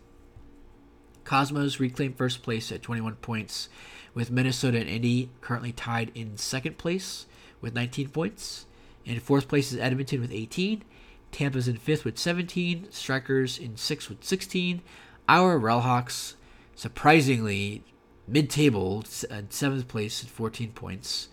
[1.24, 3.68] Cosmos reclaimed first place at 21 points,
[4.14, 7.26] with Minnesota and Indy currently tied in second place
[7.60, 8.66] with 19 points.
[9.04, 10.84] In fourth place is Edmonton with 18.
[11.30, 12.88] Tampa's in fifth with 17.
[12.90, 14.82] Strikers in sixth with 16.
[15.28, 16.34] Our Railhawks,
[16.74, 17.84] surprisingly,
[18.28, 21.28] mid-table at seventh place at 14 points.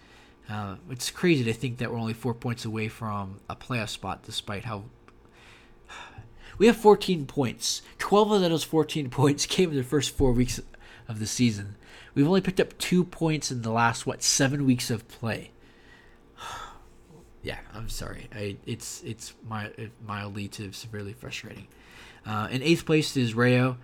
[0.50, 4.24] Uh, it's crazy to think that we're only four points away from a playoff spot,
[4.24, 4.86] despite how
[6.58, 7.82] we have 14 points.
[8.10, 10.60] 12 of those 14 points came in the first four weeks
[11.08, 11.76] of the season.
[12.16, 15.52] We've only picked up two points in the last what seven weeks of play.
[17.44, 18.28] yeah, I'm sorry.
[18.34, 19.36] I, it's it's
[20.04, 21.68] mildly to severely frustrating.
[22.26, 23.78] Uh, in eighth place is Rayo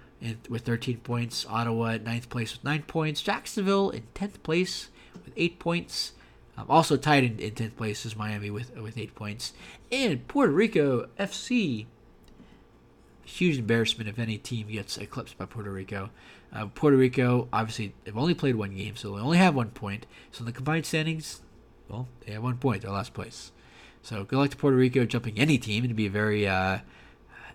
[0.49, 1.45] with 13 points.
[1.47, 3.21] Ottawa ninth place with nine points.
[3.21, 6.13] Jacksonville in 10th place with eight points.
[6.57, 9.53] Um, also tied in, in 10th place is Miami with with eight points.
[9.91, 11.85] And Puerto Rico FC.
[13.25, 16.09] Huge embarrassment if any team gets eclipsed by Puerto Rico.
[16.53, 20.05] Uh, Puerto Rico, obviously, they've only played one game, so they only have one point.
[20.31, 21.41] So in the combined standings,
[21.89, 22.83] well, they have one point.
[22.83, 23.51] They're last place.
[24.01, 25.83] So good luck to Puerto Rico jumping any team.
[25.83, 26.79] It'd be very uh,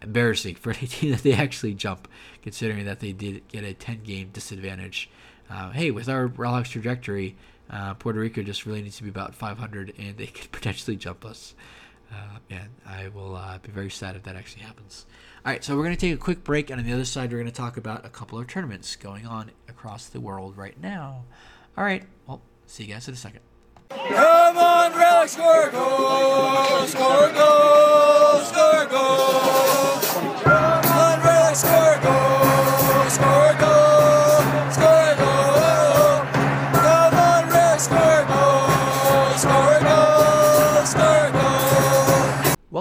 [0.02, 2.08] embarrassing for any team that they actually jump,
[2.42, 5.08] considering that they did get a 10 game disadvantage.
[5.48, 7.36] Uh, hey, with our Railhawks trajectory,
[7.70, 11.24] uh, Puerto Rico just really needs to be about 500, and they could potentially jump
[11.24, 11.54] us.
[12.12, 15.06] Uh, and I will uh, be very sad if that actually happens.
[15.42, 17.32] All right, so we're going to take a quick break, and on the other side,
[17.32, 20.78] we're going to talk about a couple of tournaments going on across the world right
[20.78, 21.24] now.
[21.78, 23.40] All right, well, see you guys in a second.
[23.88, 25.70] Come on, Relic, score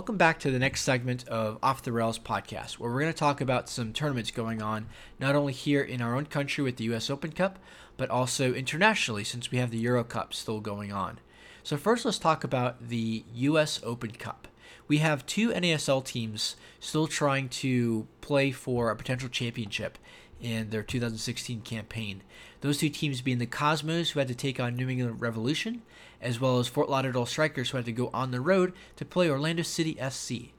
[0.10, 3.20] Welcome back to the next segment of Off the Rails podcast, where we're going to
[3.20, 4.88] talk about some tournaments going on,
[5.20, 7.60] not only here in our own country with the US Open Cup,
[7.96, 11.20] but also internationally since we have the Euro Cup still going on.
[11.62, 14.48] So, first, let's talk about the US Open Cup.
[14.88, 20.00] We have two NASL teams still trying to play for a potential championship
[20.42, 22.24] in their 2016 campaign.
[22.62, 25.84] Those two teams being the Cosmos, who had to take on New England Revolution,
[26.22, 29.30] as well as Fort Lauderdale Strikers, who had to go on the road to play
[29.30, 30.52] Orlando City SC.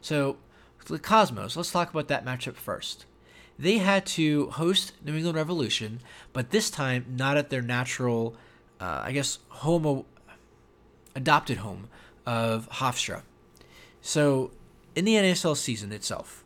[0.00, 0.36] So,
[0.86, 3.06] the Cosmos, let's talk about that matchup first.
[3.58, 6.00] They had to host New England Revolution,
[6.32, 8.36] but this time not at their natural,
[8.80, 10.04] uh, I guess, home,
[11.14, 11.88] adopted home
[12.26, 13.22] of Hofstra.
[14.02, 14.52] So,
[14.94, 16.44] in the NASL season itself,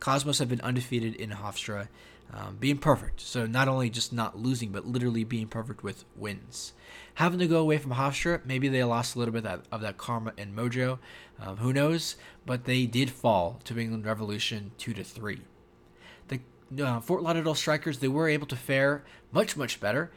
[0.00, 1.88] Cosmos have been undefeated in Hofstra,
[2.32, 3.20] um, being perfect.
[3.20, 6.72] So, not only just not losing, but literally being perfect with wins.
[7.14, 9.80] Having to go away from Hofstra, maybe they lost a little bit of that, of
[9.80, 10.98] that karma and mojo.
[11.40, 12.16] Um, who knows?
[12.46, 15.40] But they did fall to England Revolution 2 to 3
[16.80, 20.10] uh, Fort Lauderdale Strikers, they were able to fare much, much better.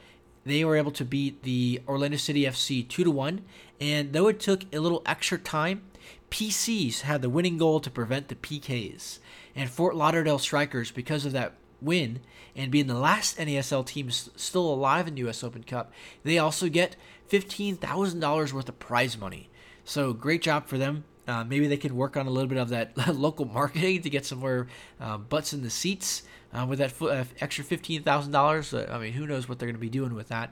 [0.43, 3.41] They were able to beat the Orlando City FC 2 to 1.
[3.79, 5.83] And though it took a little extra time,
[6.29, 9.19] PCs had the winning goal to prevent the PKs.
[9.55, 12.19] And Fort Lauderdale Strikers, because of that win
[12.55, 15.91] and being the last NASL team still alive in the US Open Cup,
[16.23, 16.95] they also get
[17.29, 19.49] $15,000 worth of prize money.
[19.83, 21.05] So great job for them.
[21.27, 24.25] Uh, maybe they can work on a little bit of that local marketing to get
[24.25, 24.67] some more
[24.99, 28.73] uh, butts in the seats uh, with that uh, extra fifteen thousand dollars.
[28.73, 30.51] Uh, I mean, who knows what they're going to be doing with that?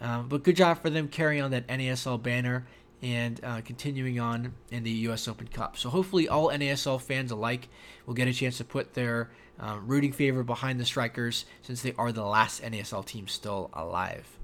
[0.00, 2.66] Um, but good job for them carrying on that NASL banner
[3.02, 5.28] and uh, continuing on in the U.S.
[5.28, 5.76] Open Cup.
[5.76, 7.68] So hopefully, all NASL fans alike
[8.06, 11.94] will get a chance to put their uh, rooting favor behind the Strikers since they
[11.98, 14.38] are the last NASL team still alive.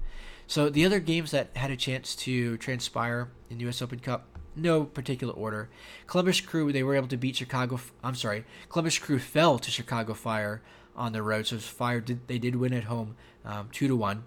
[0.47, 3.81] So the other games that had a chance to transpire in the U.S.
[3.81, 5.69] Open Cup no particular order.
[6.07, 7.79] Columbus Crew they were able to beat Chicago.
[8.03, 10.61] I'm sorry, Columbus Crew fell to Chicago Fire
[10.95, 11.47] on the road.
[11.47, 14.23] So Fire did they did win at home, um, two to one.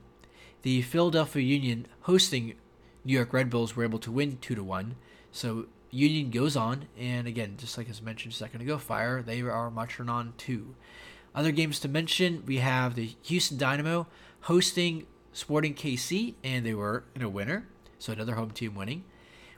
[0.63, 2.55] The Philadelphia Union hosting
[3.05, 4.97] New York Red Bulls were able to win two to one.
[5.31, 9.41] So Union goes on, and again, just like I mentioned a second ago, Fire they
[9.43, 10.75] are marching on two.
[11.35, 14.07] Other games to mention, we have the Houston Dynamo
[14.43, 17.69] hosting Sporting KC, and they were in a winner,
[17.99, 19.05] so another home team winning.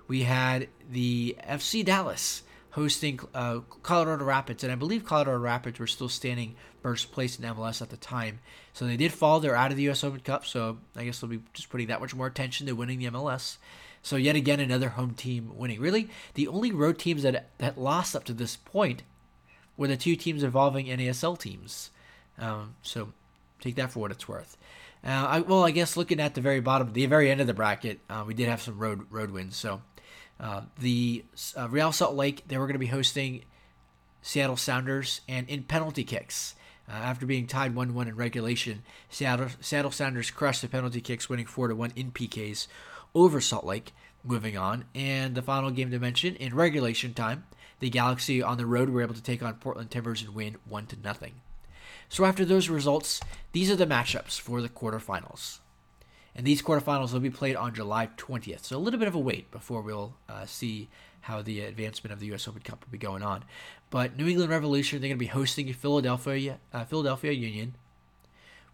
[0.08, 5.86] We had the FC Dallas hosting uh, Colorado Rapids, and I believe Colorado Rapids were
[5.86, 8.40] still standing first place in MLS at the time.
[8.72, 9.40] So they did fall.
[9.40, 10.02] They're out of the U.S.
[10.02, 12.98] Open Cup, so I guess they'll be just putting that much more attention to winning
[12.98, 13.58] the MLS.
[14.08, 15.82] So yet again, another home team winning.
[15.82, 19.02] Really, the only road teams that that lost up to this point
[19.76, 21.90] were the two teams involving NASL teams.
[22.38, 23.12] Um, so
[23.60, 24.56] take that for what it's worth.
[25.04, 27.52] Uh, I, well, I guess looking at the very bottom, the very end of the
[27.52, 29.56] bracket, uh, we did have some road road wins.
[29.56, 29.82] So
[30.40, 31.22] uh, the
[31.54, 33.44] uh, Real Salt Lake, they were going to be hosting
[34.22, 36.54] Seattle Sounders, and in penalty kicks,
[36.88, 41.28] uh, after being tied 1 1 in regulation, Seattle, Seattle Sounders crushed the penalty kicks,
[41.28, 42.68] winning 4 1 in PKs
[43.14, 43.92] over Salt Lake.
[44.24, 47.44] Moving on, and the final game to mention in regulation time,
[47.78, 50.86] the Galaxy on the road were able to take on Portland Timbers and win 1
[50.86, 51.34] to nothing.
[52.08, 53.20] So after those results,
[53.52, 55.60] these are the matchups for the quarterfinals.
[56.34, 58.64] And these quarterfinals will be played on July 20th.
[58.64, 60.88] So a little bit of a wait before we'll uh, see
[61.22, 62.48] how the advancement of the U.S.
[62.48, 63.44] Open Cup will be going on.
[63.90, 67.74] But New England Revolution, they're going to be hosting Philadelphia, uh, Philadelphia Union.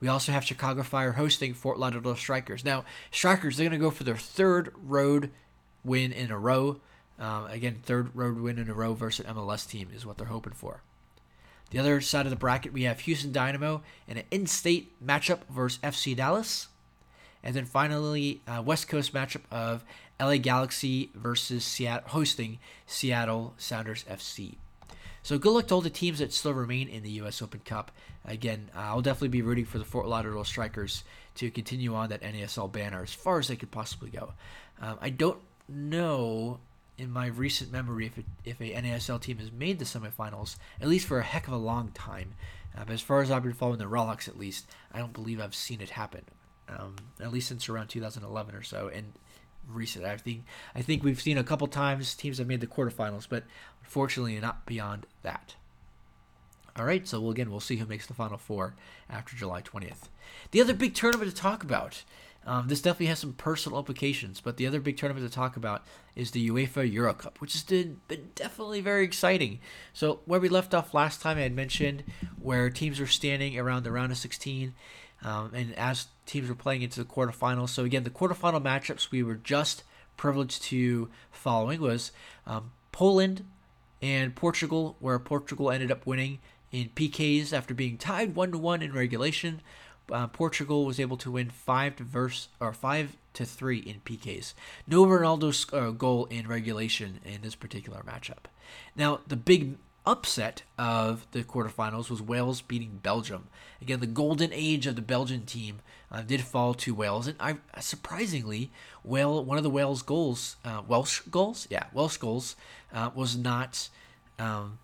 [0.00, 2.64] We also have Chicago Fire hosting Fort Lauderdale Strikers.
[2.64, 5.30] Now, Strikers, they're going to go for their third road
[5.84, 6.80] win in a row.
[7.18, 10.26] Um, again, third road win in a row versus an MLS team is what they're
[10.26, 10.82] hoping for.
[11.70, 15.80] The other side of the bracket, we have Houston Dynamo in an in-state matchup versus
[15.82, 16.68] FC Dallas.
[17.42, 19.84] And then finally, uh, West Coast matchup of
[20.20, 24.54] LA Galaxy versus Seattle, hosting Seattle Sounders FC.
[25.24, 27.40] So good luck to all the teams that still remain in the U.S.
[27.40, 27.90] Open Cup.
[28.26, 31.02] Again, I'll definitely be rooting for the Fort Lauderdale Strikers
[31.36, 34.34] to continue on that NASL banner as far as they could possibly go.
[34.82, 36.60] Um, I don't know
[36.98, 40.88] in my recent memory if, it, if a NASL team has made the semifinals, at
[40.88, 42.34] least for a heck of a long time.
[42.76, 45.54] Uh, as far as I've been following the Railhawks, at least, I don't believe I've
[45.54, 46.26] seen it happen
[46.68, 48.90] um, at least since around 2011 or so.
[48.92, 49.12] And
[49.68, 53.26] recent, I think I think we've seen a couple times teams have made the quarterfinals,
[53.28, 53.44] but
[53.82, 55.54] unfortunately not beyond that.
[56.76, 58.74] All right, so we'll, again we'll see who makes the final four
[59.08, 60.08] after July 20th.
[60.50, 62.02] The other big tournament to talk about.
[62.46, 65.82] Um, this definitely has some personal implications, but the other big tournament to talk about
[66.14, 68.00] is the UEFA Euro Cup, which has been,
[68.34, 69.60] definitely very exciting.
[69.94, 72.04] So, where we left off last time, I had mentioned
[72.38, 74.74] where teams were standing around the round of 16,
[75.22, 77.70] um, and as teams were playing into the quarterfinals.
[77.70, 79.82] So, again, the quarterfinal matchups we were just
[80.16, 82.12] privileged to following was
[82.46, 83.44] um, Poland
[84.02, 86.38] and Portugal, where Portugal ended up winning
[86.70, 89.60] in PKs after being tied one to one in regulation
[90.12, 94.54] uh, Portugal was able to win five to verse or five to three in PKs.
[94.86, 98.46] No Ronaldo's uh, goal in regulation in this particular matchup.
[98.94, 103.48] Now the big upset of the quarterfinals was Wales beating Belgium.
[103.80, 107.56] Again, the golden age of the Belgian team uh, did fall to Wales, and I
[107.80, 108.70] surprisingly,
[109.02, 112.56] well, one of the Wales goals, uh, Welsh goals, yeah, Welsh goals,
[112.92, 113.88] uh, was not
[114.38, 114.78] um,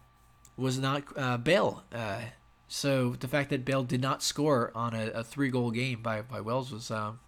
[0.56, 1.82] was not uh, Bale.
[1.92, 2.20] Uh,
[2.68, 6.22] so the fact that Bale did not score on a, a three goal game by,
[6.22, 7.18] by Wales was, um,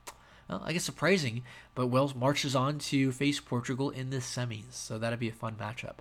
[0.49, 1.43] well, I guess, surprising.
[1.75, 4.75] But Wales marches on to face Portugal in the semis.
[4.75, 5.97] So that'd be a fun matchup.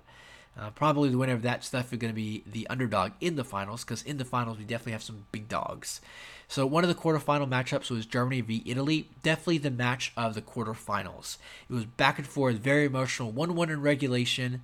[0.58, 3.44] Uh, probably the winner of that stuff is going to be the underdog in the
[3.44, 6.00] finals because in the finals we definitely have some big dogs.
[6.46, 9.08] So one of the quarterfinal matchups was Germany v Italy.
[9.22, 11.38] Definitely the match of the quarterfinals.
[11.70, 14.62] It was back and forth, very emotional, one-one in regulation.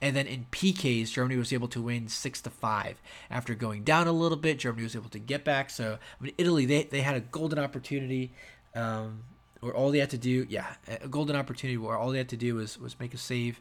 [0.00, 3.00] And then in PKs, Germany was able to win six to five.
[3.30, 5.70] After going down a little bit, Germany was able to get back.
[5.70, 8.32] So I mean, Italy, they, they had a golden opportunity,
[8.76, 9.24] um,
[9.60, 12.36] where all they had to do, yeah, a golden opportunity where all they had to
[12.36, 13.60] do was was make a save.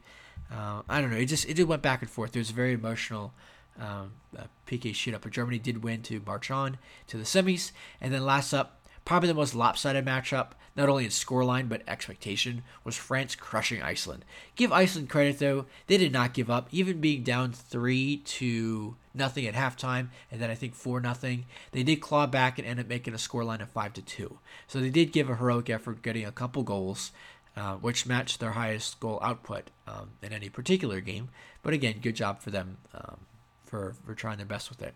[0.54, 1.18] Uh, I don't know.
[1.18, 2.36] It just it just went back and forth.
[2.36, 3.34] It was a very emotional
[3.80, 7.72] um, uh, PK shootout, but Germany did win to march on to the semis.
[8.00, 12.64] And then last up, probably the most lopsided matchup not only in scoreline but expectation,
[12.84, 14.26] was France crushing Iceland.
[14.56, 19.46] Give Iceland credit though, they did not give up, even being down three to nothing
[19.46, 21.46] at halftime, and then I think four nothing.
[21.72, 24.40] They did claw back and end up making a scoreline of five to two.
[24.68, 27.12] So they did give a heroic effort, getting a couple goals.
[27.56, 31.30] Uh, which matched their highest goal output um, in any particular game.
[31.62, 33.18] But again, good job for them um,
[33.64, 34.96] for, for trying their best with it.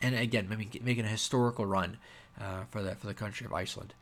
[0.00, 1.96] And again, making a historical run
[2.40, 3.94] uh, for the for the country of Iceland.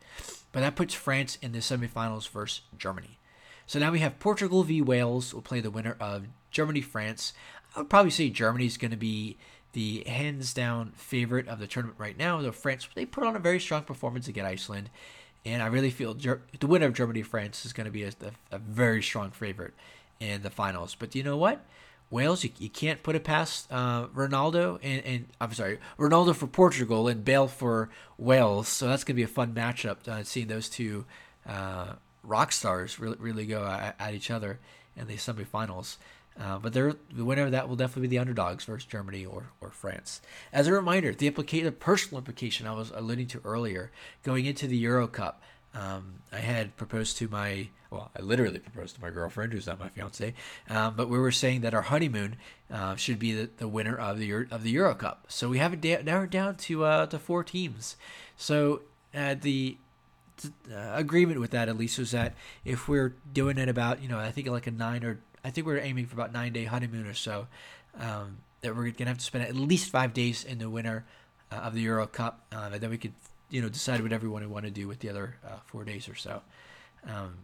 [0.51, 3.17] But that puts France in the semifinals versus Germany.
[3.65, 5.33] So now we have Portugal v Wales.
[5.33, 7.33] We'll play the winner of Germany France.
[7.75, 9.37] I would probably say Germany is going to be
[9.73, 12.41] the hands down favorite of the tournament right now.
[12.41, 14.89] Though France they put on a very strong performance against Iceland,
[15.45, 18.09] and I really feel Ger- the winner of Germany France is going to be a,
[18.09, 19.73] a, a very strong favorite
[20.19, 20.95] in the finals.
[20.97, 21.65] But you know what?
[22.11, 26.47] Wales, you, you can't put it past uh, Ronaldo and, and I'm sorry, Ronaldo for
[26.47, 28.67] Portugal and Bale for Wales.
[28.67, 30.07] So that's gonna be a fun matchup.
[30.07, 31.05] Uh, seeing those two
[31.47, 34.59] uh, rock stars really, really go at, at, each other
[34.97, 35.97] in the semifinals.
[36.39, 39.47] Uh, but they're, the winner of that will definitely be the underdogs versus Germany or,
[39.59, 40.21] or France.
[40.53, 43.91] As a reminder, the implication, the personal implication I was alluding to earlier,
[44.23, 45.41] going into the Euro Cup,
[45.73, 49.79] um, I had proposed to my well, I literally proposed to my girlfriend, who's not
[49.79, 50.35] my fiance.
[50.69, 52.35] Um, but we were saying that our honeymoon
[52.71, 55.25] uh, should be the, the winner of the Euro, of the Euro Cup.
[55.27, 57.95] So we have it da- narrowed down to uh, to four teams.
[58.37, 58.81] So
[59.15, 59.77] uh, the
[60.45, 60.49] uh,
[60.93, 64.31] agreement with that at least was that if we're doing it about you know I
[64.31, 67.13] think like a nine or I think we're aiming for about nine day honeymoon or
[67.13, 67.47] so.
[67.99, 71.05] Um, that we're gonna have to spend at least five days in the winter
[71.51, 73.13] uh, of the Euro Cup, uh, and then we could
[73.49, 76.15] you know decide what everyone would want to do with the other four days or
[76.15, 76.41] so.
[77.07, 77.37] Um,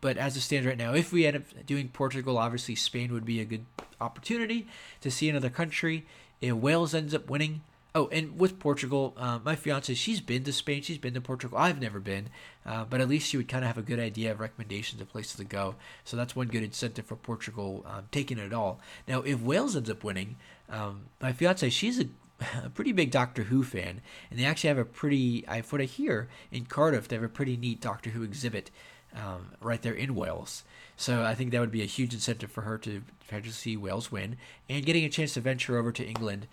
[0.00, 3.24] but as it stands right now, if we end up doing Portugal, obviously Spain would
[3.24, 3.64] be a good
[4.00, 4.66] opportunity
[5.00, 6.06] to see another country.
[6.40, 7.62] If Wales ends up winning,
[7.96, 11.56] oh, and with Portugal, uh, my fiance, she's been to Spain, she's been to Portugal.
[11.56, 12.28] I've never been,
[12.64, 15.08] uh, but at least she would kind of have a good idea of recommendations of
[15.08, 15.76] places to go.
[16.04, 18.80] So that's one good incentive for Portugal um, taking it all.
[19.08, 20.36] Now, if Wales ends up winning,
[20.68, 22.06] um, my fiance, she's a
[22.64, 25.84] a pretty big Doctor Who fan, and they actually have a pretty, I what I
[25.84, 28.70] hear in Cardiff, they have a pretty neat Doctor Who exhibit
[29.14, 30.62] um, right there in Wales.
[30.98, 34.12] So I think that would be a huge incentive for her to to see Wales
[34.12, 34.36] win,
[34.68, 36.46] and getting a chance to venture over to England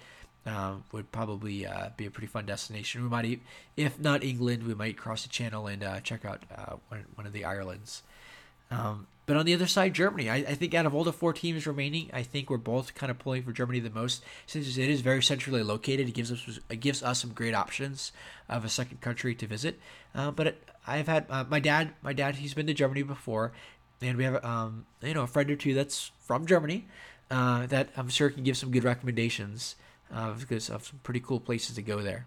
[0.45, 3.03] um, would probably uh, be a pretty fun destination.
[3.03, 3.41] We might,
[3.77, 7.25] if not England, we might cross the channel and uh, check out uh, one, one
[7.25, 8.03] of the Irelands.
[8.69, 10.29] Um, but on the other side, Germany.
[10.29, 13.09] I, I, think out of all the four teams remaining, I think we're both kind
[13.09, 16.09] of pulling for Germany the most, since it is very centrally located.
[16.09, 18.11] It gives us it gives us some great options
[18.49, 19.79] of a second country to visit.
[20.13, 21.91] Uh, but it, I've had uh, my dad.
[22.01, 23.53] My dad, he's been to Germany before,
[24.01, 26.87] and we have um, you know a friend or two that's from Germany
[27.31, 29.75] uh, that I'm sure can give some good recommendations
[30.11, 32.25] uh, because of some pretty cool places to go there.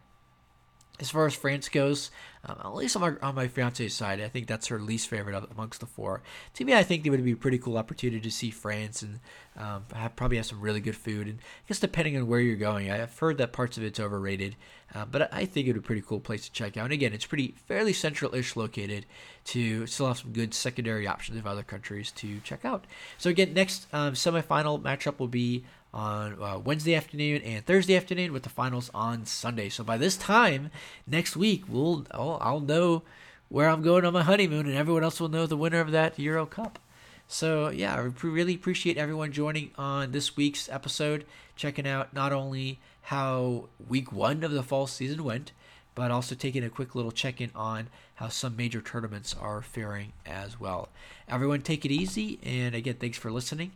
[0.98, 2.10] As far as France goes,
[2.42, 5.36] um, at least on my, on my fiance's side, I think that's her least favorite
[5.36, 6.22] of, amongst the four.
[6.54, 9.20] To me, I think it would be a pretty cool opportunity to see France and
[9.58, 11.26] um, have, probably have some really good food.
[11.26, 14.56] And I guess depending on where you're going, I've heard that parts of it's overrated,
[14.94, 16.84] uh, but I think it would be a pretty cool place to check out.
[16.84, 19.04] And again, it's pretty fairly central-ish located
[19.46, 22.86] to still have some good secondary options of other countries to check out.
[23.18, 25.66] So again, next um, semifinal matchup will be
[25.96, 29.70] on uh, Wednesday afternoon and Thursday afternoon with the finals on Sunday.
[29.70, 30.70] So by this time
[31.06, 33.02] next week, we'll I'll, I'll know
[33.48, 36.18] where I'm going on my honeymoon, and everyone else will know the winner of that
[36.18, 36.78] Euro Cup.
[37.26, 41.24] So yeah, I really appreciate everyone joining on this week's episode,
[41.56, 45.52] checking out not only how week one of the fall season went,
[45.94, 50.12] but also taking a quick little check in on how some major tournaments are faring
[50.26, 50.90] as well.
[51.26, 53.72] Everyone, take it easy, and again, thanks for listening.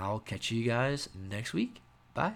[0.00, 1.80] I'll catch you guys next week.
[2.14, 2.32] Bye.